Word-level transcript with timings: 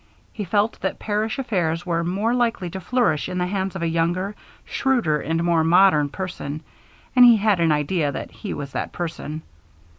He 0.33 0.45
felt 0.45 0.79
that 0.81 0.97
parish 0.97 1.37
affairs 1.37 1.85
were 1.85 2.03
more 2.03 2.33
likely 2.33 2.71
to 2.71 2.79
flourish 2.81 3.29
in 3.29 3.37
the 3.37 3.45
hands 3.45 3.75
of 3.75 3.83
a 3.83 3.87
younger, 3.87 4.35
shrewder, 4.65 5.19
and 5.21 5.43
more 5.43 5.63
modern 5.63 6.09
person, 6.09 6.63
and 7.15 7.23
he 7.23 7.35
had 7.37 7.59
an 7.59 7.71
idea 7.71 8.11
that 8.11 8.31
he 8.31 8.51
was 8.55 8.71
that 8.71 8.93
person. 8.93 9.43